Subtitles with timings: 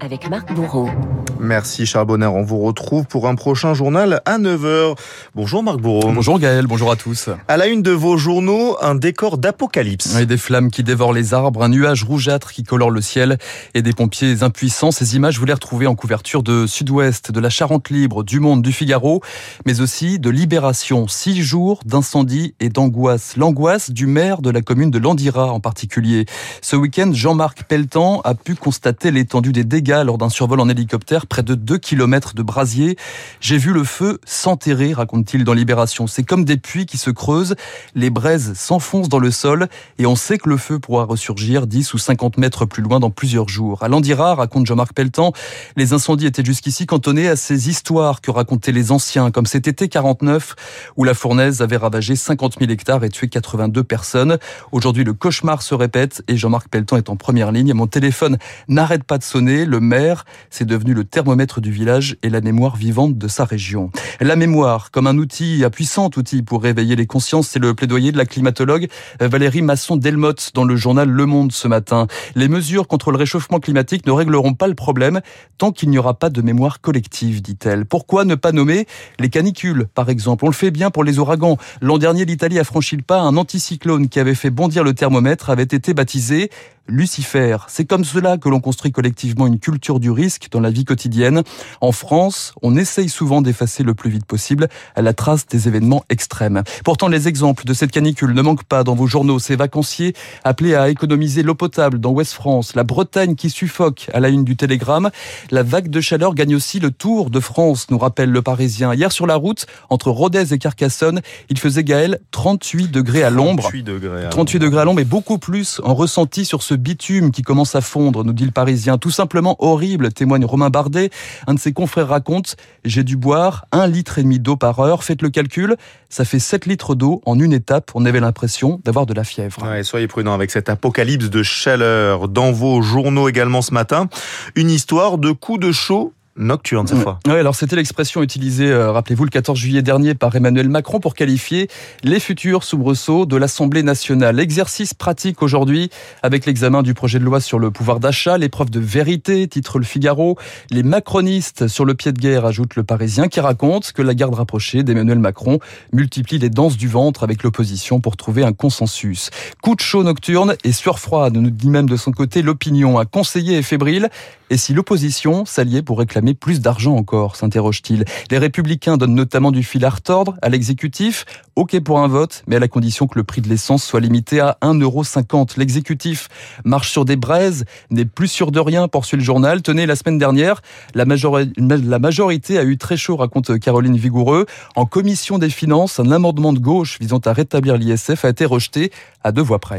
[0.00, 0.90] avec Marc Bourreau.
[1.40, 2.26] Merci Charles Bonner.
[2.26, 4.94] On vous retrouve pour un prochain journal à 9h.
[5.34, 6.12] Bonjour Marc Bourreau.
[6.12, 7.30] Bonjour Gaël, bonjour à tous.
[7.48, 10.16] À la une de vos journaux, un décor d'apocalypse.
[10.16, 13.38] Et des flammes qui dévorent les arbres, un nuage rougeâtre qui colore le ciel
[13.74, 14.90] et des pompiers impuissants.
[14.90, 18.62] Ces images, vous les retrouvez en couverture de Sud-Ouest, de la Charente Libre, du Monde,
[18.62, 19.22] du Figaro,
[19.64, 21.08] mais aussi de Libération.
[21.08, 23.36] Six jours d'incendie et d'angoisse.
[23.36, 26.26] L'angoisse du maire de la commune de Landira en particulier.
[26.60, 31.28] Ce week-end, Jean-Marc Pelletan a pu constater l'étendue des dégâts lors d'un survol en hélicoptère
[31.28, 32.96] près de 2 km de brasier.
[33.40, 36.08] J'ai vu le feu s'enterrer, raconte-t-il dans Libération.
[36.08, 37.54] C'est comme des puits qui se creusent,
[37.94, 41.94] les braises s'enfoncent dans le sol et on sait que le feu pourra ressurgir 10
[41.94, 43.84] ou 50 mètres plus loin dans plusieurs jours.
[43.84, 45.32] À Landira, raconte Jean-Marc Pelletan,
[45.76, 49.88] les incendies étaient jusqu'ici cantonnés à ces histoires que racontaient les anciens, comme cet été
[49.88, 50.56] 49
[50.96, 54.38] où la fournaise avait ravagé 50 000 hectares et tué 82 personnes.
[54.72, 57.72] Aujourd'hui, le cauchemar se répète et Jean-Marc Pelletan est en première ligne.
[57.72, 58.36] Mon téléphone
[58.66, 59.64] n'arrête pas de sonner.
[59.64, 63.90] Le maire, c'est devenu le thermomètre du village et la mémoire vivante de sa région.
[64.20, 68.12] La mémoire, comme un outil, un puissant outil pour réveiller les consciences, c'est le plaidoyer
[68.12, 68.88] de la climatologue
[69.20, 72.06] Valérie Masson-Delmotte dans le journal Le Monde ce matin.
[72.34, 75.20] Les mesures contre le réchauffement climatique ne régleront pas le problème
[75.58, 77.86] tant qu'il n'y aura pas de mémoire collective, dit-elle.
[77.86, 78.86] Pourquoi ne pas nommer
[79.18, 80.44] les canicules, par exemple?
[80.44, 81.56] On le fait bien pour les ouragans.
[81.80, 83.20] L'an dernier, l'Italie a franchi le pas.
[83.20, 86.50] Un anticyclone qui avait fait bondir le thermomètre avait été baptisé
[86.86, 87.56] Lucifer.
[87.68, 91.42] C'est comme cela que l'on construit collectivement une culture du risque dans la vie quotidienne.
[91.80, 96.62] En France, on essaye souvent d'effacer le plus vite possible la trace des événements extrêmes.
[96.84, 99.38] Pourtant, les exemples de cette canicule ne manquent pas dans vos journaux.
[99.38, 104.20] Ces vacanciers appelés à économiser l'eau potable dans Ouest France, la Bretagne qui suffoque à
[104.20, 105.10] la une du Télégramme,
[105.50, 108.94] la vague de chaleur gagne aussi le Tour de France, nous rappelle le Parisien.
[108.94, 113.64] Hier sur la route, entre Rodez et Carcassonne, il faisait Gaël 38 degrés à l'ombre.
[113.64, 117.30] 38 degrés à 38 degrés à l'ombre et beaucoup plus en ressenti sur ce bitume
[117.30, 118.98] qui commence à fondre, nous dit le Parisien.
[118.98, 121.10] Tout simplement horrible, témoigne Romain Bardet.
[121.46, 125.04] Un de ses confrères raconte J'ai dû boire un litre et demi d'eau par heure.
[125.04, 125.76] Faites le calcul,
[126.08, 127.90] ça fait 7 litres d'eau en une étape.
[127.94, 129.66] On avait l'impression d'avoir de la fièvre.
[129.82, 132.28] Soyez prudents avec cette apocalypse de chaleur.
[132.28, 134.08] Dans vos journaux également ce matin,
[134.54, 137.18] une histoire de coups de chaud nocturne cette fois.
[137.26, 141.14] Oui, alors c'était l'expression utilisée, euh, rappelez-vous, le 14 juillet dernier par Emmanuel Macron pour
[141.14, 141.68] qualifier
[142.02, 144.40] les futurs soubresauts de l'Assemblée nationale.
[144.40, 145.90] Exercice pratique aujourd'hui
[146.22, 149.84] avec l'examen du projet de loi sur le pouvoir d'achat, l'épreuve de vérité, titre le
[149.84, 150.38] Figaro.
[150.70, 154.34] Les macronistes sur le pied de guerre, ajoute le Parisien, qui raconte que la garde
[154.34, 155.58] rapprochée d'Emmanuel Macron
[155.92, 159.30] multiplie les danses du ventre avec l'opposition pour trouver un consensus.
[159.62, 162.98] Coup de chaud nocturne et sueur froide, nous dit même de son côté l'opinion.
[162.98, 164.08] Un conseiller est fébrile
[164.52, 168.04] et si l'opposition s'alliait pour réclamer plus d'argent encore, s'interroge-t-il.
[168.30, 171.24] Les républicains donnent notamment du fil à retordre à l'exécutif.
[171.56, 174.40] OK pour un vote, mais à la condition que le prix de l'essence soit limité
[174.40, 175.54] à 1,50€.
[175.56, 176.28] L'exécutif
[176.66, 179.62] marche sur des braises, n'est plus sûr de rien, poursuit le journal.
[179.62, 180.60] Tenez, la semaine dernière,
[180.94, 184.44] la, la majorité a eu très chaud, raconte Caroline Vigoureux.
[184.76, 188.92] En commission des finances, un amendement de gauche visant à rétablir l'ISF a été rejeté
[189.24, 189.78] à deux voix près.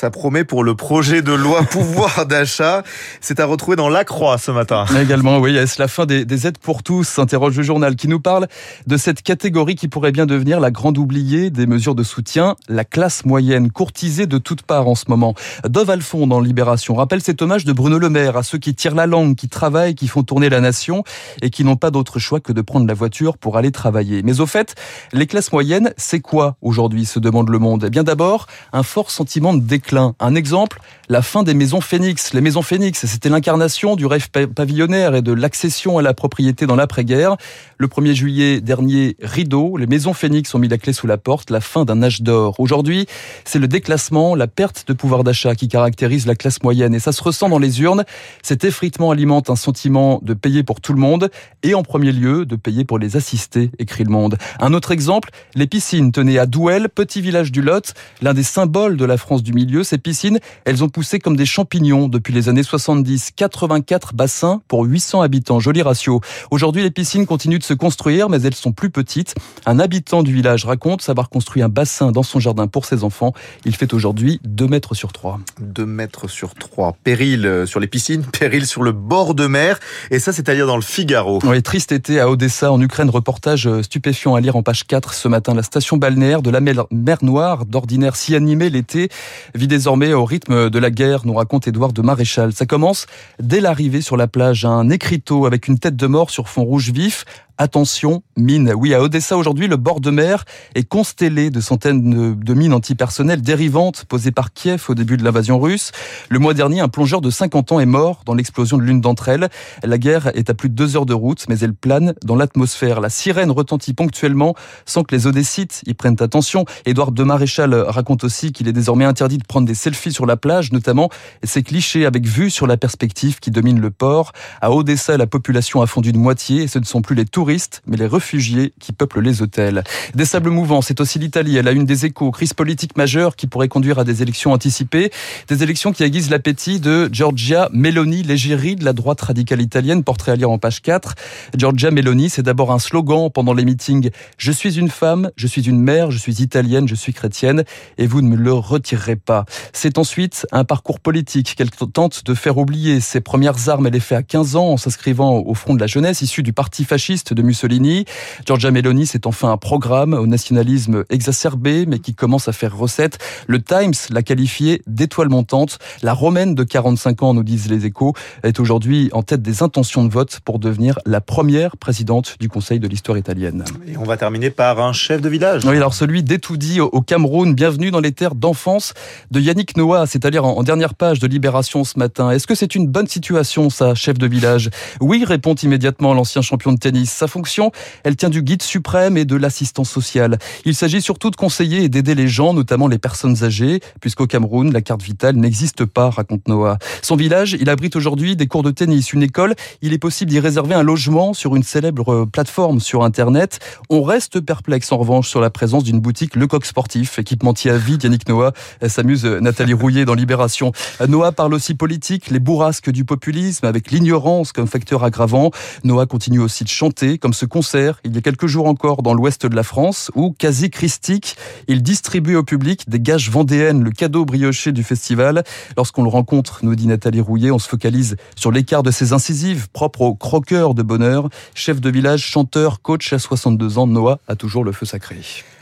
[0.00, 2.84] Ça promet pour le projet de loi pouvoir d'achat.
[3.20, 4.84] C'est à retrouver dans La Croix ce matin.
[4.96, 8.46] Également, oui, est-ce la fin des, aides pour tous s'interroge le journal qui nous parle
[8.86, 12.84] de cette catégorie qui pourrait bien devenir la grande oubliée des mesures de soutien, la
[12.84, 15.34] classe moyenne, courtisée de toutes parts en ce moment.
[15.68, 18.94] Dove Alfond dans Libération rappelle cet hommage de Bruno Le Maire à ceux qui tirent
[18.94, 21.02] la langue, qui travaillent, qui font tourner la nation
[21.42, 24.22] et qui n'ont pas d'autre choix que de prendre la voiture pour aller travailler.
[24.22, 24.76] Mais au fait,
[25.12, 27.82] les classes moyennes, c'est quoi aujourd'hui se demande le monde?
[27.84, 29.60] Eh bien d'abord, un fort sentiment de
[29.96, 32.34] un exemple, la fin des maisons Phoenix.
[32.34, 36.76] Les maisons Phoenix, c'était l'incarnation du rêve pavillonnaire et de l'accession à la propriété dans
[36.76, 37.36] l'après-guerre.
[37.78, 41.50] Le 1er juillet dernier, rideau, les maisons Phoenix ont mis la clé sous la porte,
[41.50, 42.56] la fin d'un âge d'or.
[42.58, 43.06] Aujourd'hui,
[43.44, 47.12] c'est le déclassement, la perte de pouvoir d'achat qui caractérise la classe moyenne et ça
[47.12, 48.04] se ressent dans les urnes.
[48.42, 51.30] Cet effritement alimente un sentiment de payer pour tout le monde
[51.62, 54.36] et en premier lieu de payer pour les assister, écrit le monde.
[54.60, 56.12] Un autre exemple, les piscines.
[56.12, 59.84] tenaient à Douel, petit village du Lot, l'un des symboles de la France du milieu
[59.84, 63.30] ces piscines, elles ont poussé comme des champignons depuis les années 70.
[63.36, 65.60] 84 bassins pour 800 habitants.
[65.60, 66.20] Joli ratio.
[66.50, 69.36] Aujourd'hui, les piscines continuent de se construire, mais elles sont plus petites.
[69.64, 73.32] Un habitant du village raconte savoir construire un bassin dans son jardin pour ses enfants.
[73.64, 75.38] Il fait aujourd'hui 2 mètres sur 3.
[75.60, 76.96] 2 mètres sur 3.
[77.04, 79.78] Péril euh, sur les piscines, péril sur le bord de mer.
[80.10, 81.38] Et ça, c'est à dire dans le Figaro.
[81.44, 83.08] Oui, triste été à Odessa, en Ukraine.
[83.08, 85.54] Reportage euh, stupéfiant à lire en page 4 ce matin.
[85.54, 89.10] La station balnéaire de la mer Noire, d'ordinaire si animée l'été,
[89.54, 92.52] désormais au rythme de la guerre, nous raconte Édouard de Maréchal.
[92.52, 93.06] Ça commence
[93.40, 96.90] dès l'arrivée sur la plage, un écriteau avec une tête de mort sur fond rouge
[96.90, 97.24] vif,
[97.60, 98.72] Attention, mine.
[98.76, 100.44] Oui, à Odessa aujourd'hui, le bord de mer
[100.76, 105.58] est constellé de centaines de, mines antipersonnelles dérivantes posées par Kiev au début de l'invasion
[105.58, 105.90] russe.
[106.28, 109.28] Le mois dernier, un plongeur de 50 ans est mort dans l'explosion de l'une d'entre
[109.28, 109.48] elles.
[109.82, 113.00] La guerre est à plus de deux heures de route, mais elle plane dans l'atmosphère.
[113.00, 114.54] La sirène retentit ponctuellement
[114.86, 116.64] sans que les Odessites y prennent attention.
[116.86, 120.36] Édouard de Maréchal raconte aussi qu'il est désormais interdit de prendre des selfies sur la
[120.36, 121.10] plage, notamment
[121.42, 124.30] ces clichés avec vue sur la perspective qui domine le port.
[124.60, 127.47] À Odessa, la population a fondu de moitié et ce ne sont plus les touristes
[127.86, 129.84] mais les réfugiés qui peuplent les hôtels.
[130.14, 131.56] Des sables mouvants, c'est aussi l'Italie.
[131.56, 135.10] Elle a une des échos, crise politique majeure qui pourrait conduire à des élections anticipées.
[135.48, 140.32] Des élections qui aiguisent l'appétit de Giorgia Meloni, l'égérie de la droite radicale italienne, portrait
[140.32, 141.14] à lire en page 4.
[141.56, 144.10] Giorgia Meloni, c'est d'abord un slogan pendant les meetings.
[144.36, 147.64] Je suis une femme, je suis une mère, je suis italienne, je suis chrétienne,
[147.96, 149.44] et vous ne me le retirerez pas.
[149.72, 153.00] C'est ensuite un parcours politique qu'elle tente de faire oublier.
[153.00, 155.86] Ses premières armes, elle les fait à 15 ans en s'inscrivant au front de la
[155.86, 158.04] jeunesse issue du parti fasciste de Mussolini.
[158.44, 163.18] Giorgia Meloni, c'est enfin un programme au nationalisme exacerbé, mais qui commence à faire recette.
[163.46, 165.78] Le Times l'a qualifié d'étoile montante.
[166.02, 170.04] La romaine de 45 ans, nous disent les échos, est aujourd'hui en tête des intentions
[170.04, 173.64] de vote pour devenir la première présidente du Conseil de l'histoire italienne.
[173.86, 175.64] Et on va terminer par un chef de village.
[175.64, 177.54] Oui, alors celui d'Etoudi au Cameroun.
[177.54, 178.94] Bienvenue dans les terres d'enfance
[179.30, 182.30] de Yannick Noah, c'est-à-dire en dernière page de Libération ce matin.
[182.30, 184.70] Est-ce que c'est une bonne situation, ça, chef de village?
[185.00, 187.70] Oui, répond immédiatement l'ancien champion de tennis fonction,
[188.04, 190.38] elle tient du guide suprême et de l'assistance sociale.
[190.64, 194.72] Il s'agit surtout de conseiller et d'aider les gens, notamment les personnes âgées, puisqu'au Cameroun,
[194.72, 196.78] la carte vitale n'existe pas, raconte Noah.
[197.02, 199.54] Son village, il abrite aujourd'hui des cours de tennis, une école.
[199.82, 203.58] Il est possible d'y réserver un logement sur une célèbre plateforme sur Internet.
[203.90, 207.98] On reste perplexe, en revanche, sur la présence d'une boutique Lecoq Sportif, équipementier à vie
[208.02, 208.52] Yannick Noah.
[208.86, 210.72] S'amuse Nathalie Rouillet dans Libération.
[211.06, 215.50] Noah parle aussi politique, les bourrasques du populisme, avec l'ignorance comme facteur aggravant.
[215.84, 219.14] Noah continue aussi de chanter, comme ce concert il y a quelques jours encore dans
[219.14, 221.36] l'ouest de la France où, quasi christique,
[221.66, 225.44] il distribue au public des gages vendéennes, le cadeau brioché du festival.
[225.76, 229.68] Lorsqu'on le rencontre, nous dit Nathalie Rouillet, on se focalise sur l'écart de ses incisives
[229.70, 231.28] propres au croqueur de bonheur.
[231.54, 235.16] Chef de village, chanteur, coach à 62 ans, Noah a toujours le feu sacré.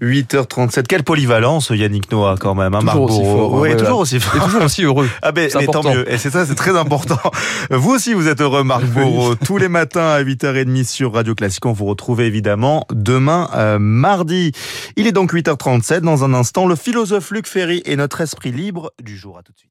[0.00, 0.86] 8h37.
[0.86, 2.74] Quelle polyvalence, Yannick Noah, quand même.
[2.74, 3.52] Hein, toujours aussi fort.
[3.54, 4.36] Oui, toujours aussi fort.
[4.36, 5.08] Et toujours aussi heureux.
[5.22, 6.10] Ah ben, mais tant mieux.
[6.12, 7.18] Et c'est ça, c'est très important.
[7.70, 9.34] Vous aussi, vous êtes heureux, Marc Bourreau.
[9.34, 11.66] Tous les matins à 8h30 sur Radio Classique.
[11.66, 14.52] On vous retrouve évidemment demain, euh, mardi.
[14.96, 16.00] Il est donc 8h37.
[16.00, 19.38] Dans un instant, le philosophe Luc Ferry et notre esprit libre du jour.
[19.38, 19.70] À tout de suite.